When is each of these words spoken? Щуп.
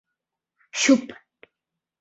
Щуп. 0.79 1.05